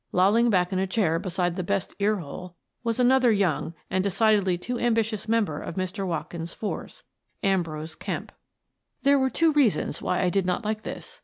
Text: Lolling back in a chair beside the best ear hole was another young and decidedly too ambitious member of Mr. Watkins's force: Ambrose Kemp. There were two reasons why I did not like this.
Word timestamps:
Lolling 0.11 0.49
back 0.49 0.73
in 0.73 0.79
a 0.79 0.87
chair 0.87 1.19
beside 1.19 1.55
the 1.55 1.63
best 1.63 1.93
ear 1.99 2.15
hole 2.17 2.55
was 2.83 2.99
another 2.99 3.31
young 3.31 3.75
and 3.87 4.03
decidedly 4.03 4.57
too 4.57 4.79
ambitious 4.79 5.27
member 5.29 5.61
of 5.61 5.75
Mr. 5.75 6.07
Watkins's 6.07 6.55
force: 6.55 7.03
Ambrose 7.43 7.93
Kemp. 7.93 8.31
There 9.03 9.19
were 9.19 9.29
two 9.29 9.53
reasons 9.53 10.01
why 10.01 10.21
I 10.23 10.31
did 10.31 10.47
not 10.47 10.65
like 10.65 10.81
this. 10.81 11.19